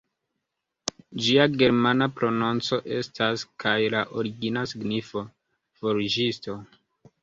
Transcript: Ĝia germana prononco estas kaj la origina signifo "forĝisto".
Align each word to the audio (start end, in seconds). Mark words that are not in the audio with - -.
Ĝia 1.25 1.45
germana 1.63 2.09
prononco 2.21 2.81
estas 2.97 3.47
kaj 3.67 3.77
la 3.99 4.05
origina 4.19 4.69
signifo 4.75 5.29
"forĝisto". 5.81 6.63